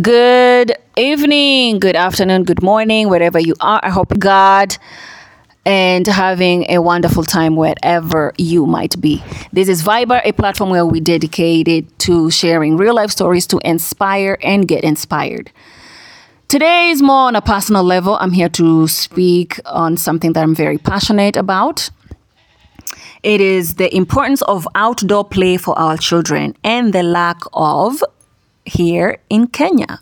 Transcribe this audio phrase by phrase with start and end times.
[0.00, 3.80] Good evening, good afternoon, good morning, wherever you are.
[3.82, 4.76] I hope God
[5.66, 9.20] and having a wonderful time wherever you might be.
[9.52, 13.58] This is Viber, a platform where we dedicate it to sharing real life stories to
[13.64, 15.50] inspire and get inspired.
[16.46, 18.16] Today is more on a personal level.
[18.20, 21.90] I'm here to speak on something that I'm very passionate about.
[23.24, 28.04] It is the importance of outdoor play for our children and the lack of
[28.70, 30.00] here in Kenya.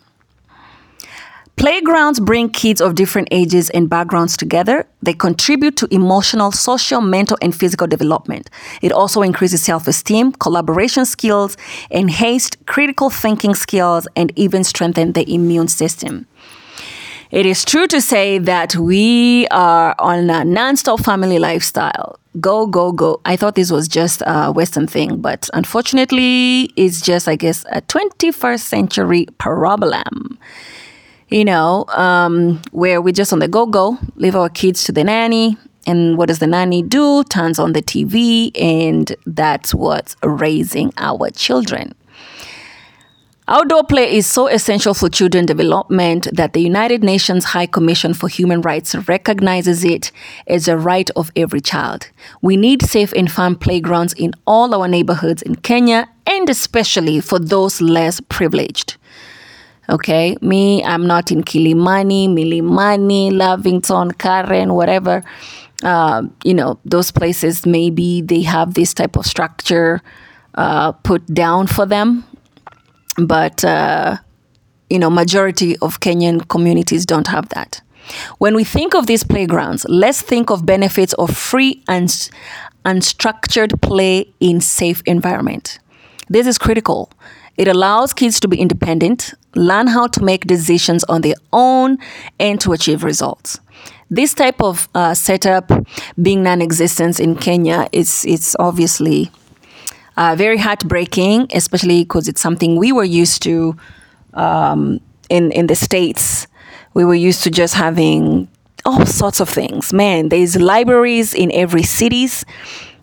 [1.59, 4.87] Playgrounds bring kids of different ages and backgrounds together.
[5.03, 8.49] They contribute to emotional, social, mental, and physical development.
[8.81, 11.57] It also increases self esteem, collaboration skills,
[11.91, 16.27] enhanced critical thinking skills, and even strengthen the immune system.
[17.31, 22.19] It is true to say that we are on a non-stop family lifestyle.
[22.39, 23.21] Go, go, go.
[23.23, 27.83] I thought this was just a Western thing, but unfortunately, it's just, I guess, a
[27.83, 30.39] 21st century problem.
[31.27, 35.03] You know, um, where we're just on the go, go, leave our kids to the
[35.03, 35.55] nanny.
[35.85, 37.23] And what does the nanny do?
[37.25, 41.93] Turns on the TV, and that's what's raising our children.
[43.51, 48.27] Outdoor play is so essential for children development that the United Nations High Commission for
[48.27, 50.11] Human Rights recognizes it
[50.45, 52.11] as a right of every child.
[52.43, 57.39] We need safe and fun playgrounds in all our neighborhoods in Kenya and especially for
[57.39, 58.97] those less privileged.
[59.89, 65.23] Okay, me, I'm not in Kilimani, Milimani, Lavington, Karen, whatever.
[65.81, 70.03] Uh, you know, those places maybe they have this type of structure
[70.53, 72.25] uh, put down for them
[73.27, 74.17] but uh,
[74.89, 77.81] you know majority of kenyan communities don't have that.
[78.39, 82.09] When we think of these playgrounds let's think of benefits of free and
[82.85, 85.79] unstructured play in safe environment.
[86.29, 87.11] This is critical.
[87.57, 91.97] It allows kids to be independent learn how to make decisions on their own
[92.39, 93.59] and to achieve results.
[94.09, 95.71] This type of uh, setup
[96.21, 99.31] being non-existent in kenya is it's obviously
[100.19, 103.75] uh, very heartbreaking, especially because it's something we were used to
[104.33, 104.99] um,
[105.29, 106.45] in in the states.
[106.93, 108.49] We were used to just having
[108.85, 109.93] all sorts of things.
[109.93, 112.45] Man, there's libraries in every cities.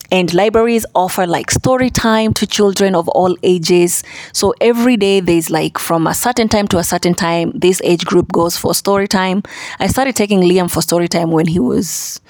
[0.09, 4.03] And libraries offer like story time to children of all ages.
[4.31, 8.05] So every day there's like from a certain time to a certain time, this age
[8.05, 9.43] group goes for story time.
[9.81, 12.21] I started taking Liam for story time when he was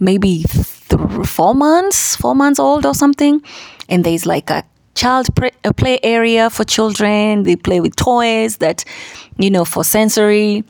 [0.00, 0.46] maybe
[0.88, 3.40] th- four months, four months old or something
[3.88, 4.64] and there's like a
[4.94, 5.28] child
[5.76, 7.44] play area for children.
[7.44, 8.84] They play with toys that,
[9.38, 10.64] you know, for sensory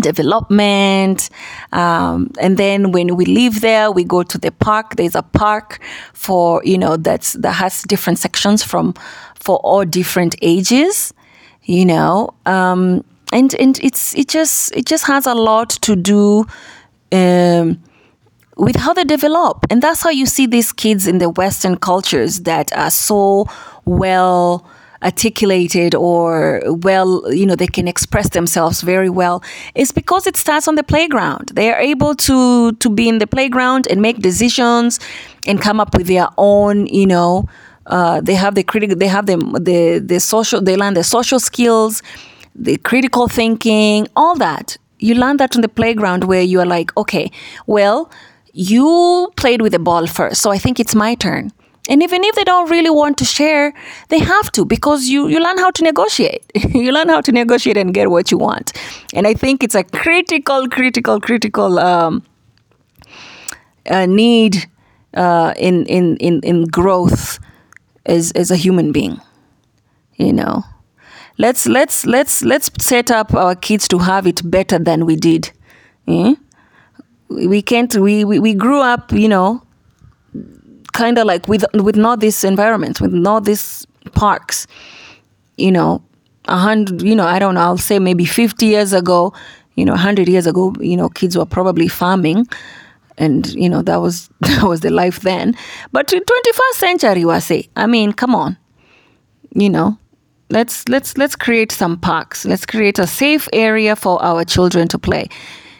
[0.00, 1.30] development.
[1.72, 4.96] Um, and then when we leave there, we go to the park.
[4.96, 5.80] There's a park
[6.12, 8.94] for, you know, that's, that has different sections from,
[9.34, 11.12] for all different ages,
[11.64, 12.34] you know.
[12.46, 16.46] Um, and, and it's, it just, it just has a lot to do,
[17.12, 17.82] um,
[18.56, 19.66] with how they develop.
[19.70, 23.46] And that's how you see these kids in the Western cultures that are so
[23.84, 24.66] well
[25.02, 29.42] articulated or well, you know, they can express themselves very well
[29.74, 31.50] is because it starts on the playground.
[31.54, 35.00] They are able to to be in the playground and make decisions
[35.46, 37.48] and come up with their own, you know,
[37.86, 41.40] uh, they have the critical they have the the the social they learn the social
[41.40, 42.02] skills,
[42.54, 44.76] the critical thinking, all that.
[44.98, 47.32] You learn that on the playground where you are like, okay,
[47.66, 48.08] well,
[48.52, 51.50] you played with the ball first, so I think it's my turn.
[51.88, 53.74] And even if they don't really want to share,
[54.08, 56.44] they have to because you, you learn how to negotiate.
[56.74, 58.72] you learn how to negotiate and get what you want.
[59.12, 62.22] And I think it's a critical, critical, critical um,
[63.90, 64.68] uh, need
[65.14, 67.40] uh, in, in, in, in growth
[68.06, 69.20] as, as a human being.
[70.16, 70.62] You know,
[71.38, 75.50] let's let's let's let's set up our kids to have it better than we did.
[76.06, 76.36] Mm?
[77.32, 79.62] We can't we, we, we grew up you know
[80.92, 84.66] kind of like with with not this environment with not these parks
[85.56, 86.02] you know
[86.46, 89.32] a hundred you know i don't know i'll say maybe 50 years ago
[89.74, 92.46] you know 100 years ago you know kids were probably farming
[93.18, 95.54] and you know that was that was the life then.
[95.92, 98.56] But 21st century was say i mean come on
[99.54, 99.98] you know
[100.52, 102.44] let's let's let's create some parks.
[102.44, 105.28] Let's create a safe area for our children to play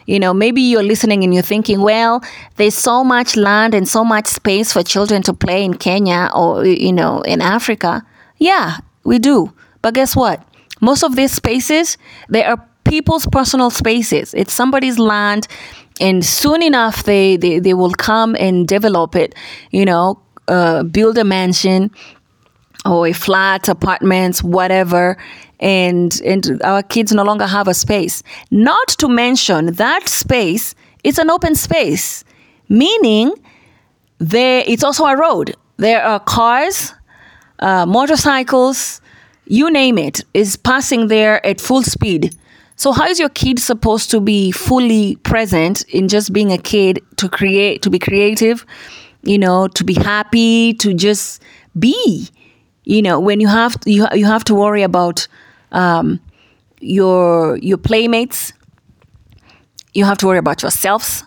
[0.05, 2.23] you know, maybe you're listening and you're thinking, well,
[2.55, 6.65] there's so much land and so much space for children to play in Kenya or,
[6.65, 8.05] you know, in Africa.
[8.37, 9.53] Yeah, we do.
[9.81, 10.43] But guess what?
[10.81, 11.97] Most of these spaces,
[12.29, 14.33] they are people's personal spaces.
[14.33, 15.47] It's somebody's land.
[16.01, 19.35] And soon enough, they, they, they will come and develop it,
[19.71, 21.91] you know, uh, build a mansion
[22.85, 25.17] or a flat, apartments, whatever
[25.63, 28.21] and and our kids no longer have a space.
[28.51, 32.25] Not to mention that space is an open space,
[32.67, 33.33] meaning
[34.19, 35.55] there it's also a road.
[35.77, 36.93] There are cars,
[37.59, 39.01] uh, motorcycles,
[39.45, 42.35] you name it, is passing there at full speed.
[42.75, 46.99] So how is your kid supposed to be fully present in just being a kid
[47.17, 48.65] to create, to be creative,
[49.21, 51.41] you know, to be happy, to just
[51.79, 52.27] be,
[52.83, 55.27] you know, when you have you you have to worry about
[55.73, 56.19] um,
[56.79, 58.53] your your playmates,
[59.93, 61.23] you have to worry about yourselves,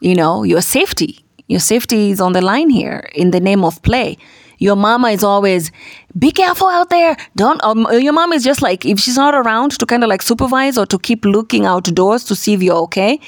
[0.00, 1.24] you know, your safety.
[1.48, 4.16] Your safety is on the line here in the name of play.
[4.58, 5.72] Your mama is always,
[6.16, 7.16] be careful out there.
[7.34, 10.22] Don't, um, your mom is just like, if she's not around to kind of like
[10.22, 13.18] supervise or to keep looking outdoors to see if you're okay,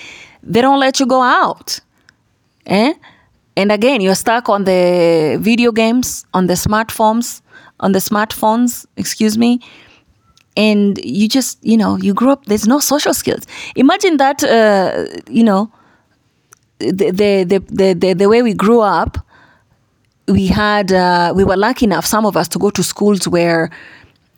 [0.45, 1.81] they don't let you go out.
[2.67, 2.95] Eh?
[3.57, 7.43] And again, you're stuck on the video games, on the smartphones,
[7.81, 9.61] on the smartphones, excuse me.
[10.57, 13.45] And you just, you know, you grew up, there's no social skills.
[13.75, 15.71] Imagine that, uh, you know,
[16.79, 19.19] the, the, the, the, the way we grew up,
[20.27, 23.71] we had uh, we were lucky enough some of us to go to schools where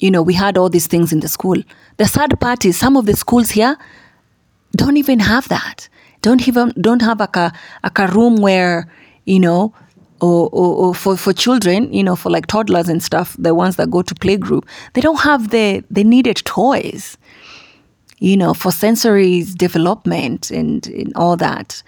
[0.00, 1.56] you know we had all these things in the school
[1.96, 3.76] the sad part is some of the schools here
[4.72, 5.88] don't even have that
[6.22, 7.52] don't even don't have like a,
[7.84, 8.90] like a room where
[9.24, 9.72] you know
[10.20, 13.76] or, or, or for, for children you know for like toddlers and stuff the ones
[13.76, 14.64] that go to playgroup
[14.94, 17.18] they don't have the the needed toys
[18.18, 21.82] you know for sensory development and, and all that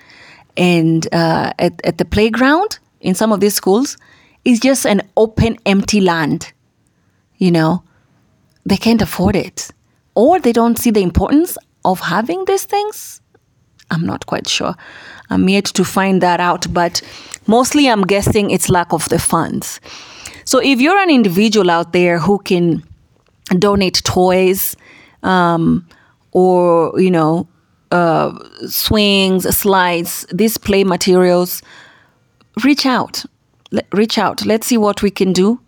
[0.56, 3.96] and uh, at, at the playground in some of these schools
[4.48, 6.54] it's just an open, empty land.
[7.36, 7.82] You know,
[8.64, 9.70] they can't afford it.
[10.14, 13.20] Or they don't see the importance of having these things.
[13.90, 14.74] I'm not quite sure.
[15.30, 17.02] I'm yet to find that out, but
[17.46, 19.80] mostly I'm guessing it's lack of the funds.
[20.44, 22.82] So if you're an individual out there who can
[23.58, 24.76] donate toys
[25.22, 25.86] um,
[26.32, 27.46] or, you know,
[27.90, 28.32] uh,
[28.66, 31.62] swings, slides, these play materials,
[32.64, 33.24] reach out.
[33.92, 34.44] Reach out.
[34.46, 35.60] Let's see what we can do.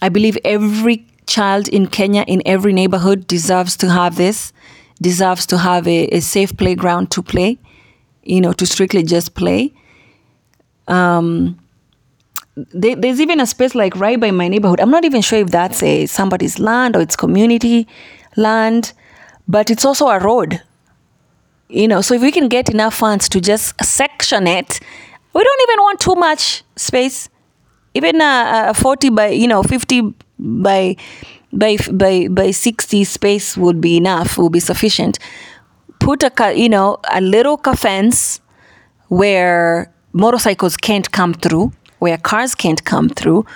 [0.00, 4.52] I believe every child in Kenya, in every neighborhood, deserves to have this,
[5.00, 7.58] deserves to have a, a safe playground to play,
[8.22, 9.72] you know, to strictly just play.
[10.88, 11.58] Um,
[12.74, 14.80] they, there's even a space like right by my neighborhood.
[14.80, 17.86] I'm not even sure if that's a somebody's land or it's community
[18.36, 18.92] land,
[19.48, 20.60] but it's also a road.
[21.68, 24.80] You know, so if we can get enough funds to just section it
[25.32, 27.28] we don't even want too much space.
[27.94, 30.96] Even a, a 40 by, you know, 50 by
[31.52, 35.18] by by by 60 space would be enough, would be sufficient.
[36.02, 38.40] Put a you know a little fence
[39.06, 43.46] where motorcycles can't come through, where cars can't come through,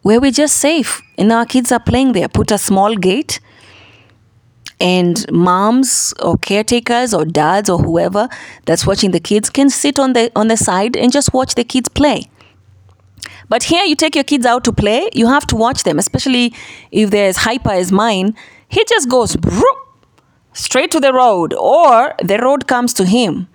[0.00, 1.02] where we're just safe.
[1.18, 2.28] And our kids are playing there.
[2.28, 3.40] Put a small gate
[4.80, 8.30] and moms or caretakers or dads or whoever
[8.64, 11.64] that's watching the kids can sit on the on the side and just watch the
[11.64, 12.22] kids play.
[13.50, 16.54] But here you take your kids out to play you have to watch them especially
[16.90, 18.34] if they're as hyper as mine.
[18.68, 19.36] He just goes
[20.56, 23.46] straight to the road or the road comes to him.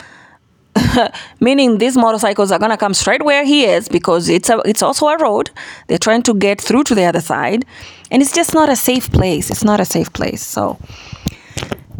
[1.42, 4.81] Meaning these motorcycles are going to come straight where he is because it's a it's
[4.81, 5.50] also a road.
[5.88, 7.65] They're trying to get through to the other side
[8.09, 9.50] and it's just not a safe place.
[9.50, 10.77] It's not a safe place so.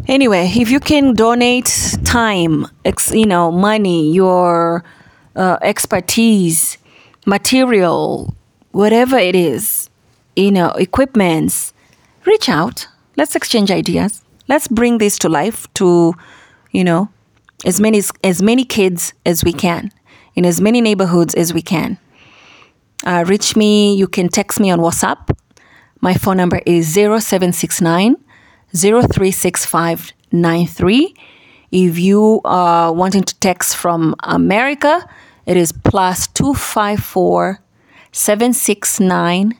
[0.08, 4.84] Anyway if you can donate time ex, you know money your
[5.36, 6.78] uh, expertise
[7.26, 8.34] material
[8.70, 9.90] whatever it is
[10.34, 11.74] you know equipments
[12.24, 12.88] reach out.
[13.16, 16.14] Let's exchange ideas let's bring this to life to
[16.70, 17.08] you know
[17.64, 19.90] as many as many kids as we can
[20.34, 21.98] in as many neighborhoods as we can.
[23.04, 23.92] Uh, reach me.
[23.94, 25.36] You can text me on WhatsApp.
[26.00, 28.14] My phone number is 0769
[28.74, 31.14] 036593.
[31.72, 35.04] If you are wanting to text from America,
[35.46, 37.60] it is plus 254
[38.12, 39.58] 769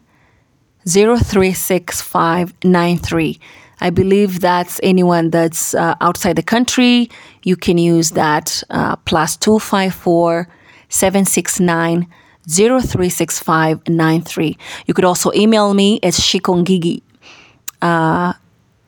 [0.86, 3.40] 036593.
[3.82, 7.10] I believe that's anyone that's uh, outside the country.
[7.42, 10.48] You can use that uh, plus 254
[10.88, 12.06] 769
[12.48, 14.56] 036593.
[14.86, 17.02] You could also email me at shikungigi
[17.82, 18.34] uh,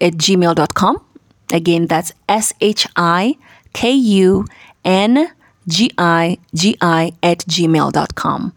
[0.01, 1.05] at gmail.com.
[1.53, 3.37] Again, that's S H I
[3.73, 4.45] K U
[4.85, 5.27] N
[5.67, 8.53] G I G I at gmail.com.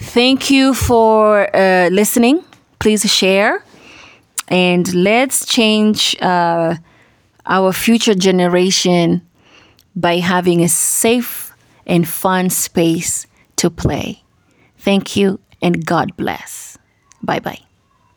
[0.00, 2.42] Thank you for uh, listening.
[2.78, 3.62] Please share
[4.48, 6.76] and let's change uh,
[7.46, 9.22] our future generation
[9.94, 11.52] by having a safe
[11.86, 13.26] and fun space
[13.56, 14.22] to play.
[14.78, 16.78] Thank you and God bless.
[17.22, 17.67] Bye bye.